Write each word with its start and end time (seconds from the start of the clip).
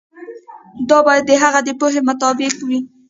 دا 0.89 0.97
باید 1.07 1.23
د 1.27 1.31
هغه 1.43 1.59
د 1.67 1.69
پوهې 1.79 2.01
مطابق 2.09 2.53
وي. 2.67 2.79